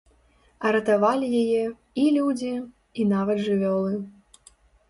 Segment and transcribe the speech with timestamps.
[0.65, 1.61] А ратавалі яе
[2.05, 2.51] і людзі,
[2.99, 3.93] і нават жывёлы!